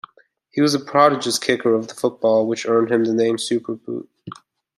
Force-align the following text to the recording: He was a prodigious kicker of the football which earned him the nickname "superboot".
He 0.49 0.61
was 0.61 0.73
a 0.73 0.79
prodigious 0.79 1.37
kicker 1.37 1.75
of 1.75 1.87
the 1.87 1.93
football 1.93 2.47
which 2.47 2.65
earned 2.65 2.89
him 2.89 3.03
the 3.05 3.13
nickname 3.13 3.37
"superboot". 3.37 4.07